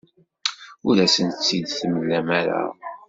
Ur 0.87 0.95
asen-tt-id-temlam 1.05 2.27
ara. 2.39 2.61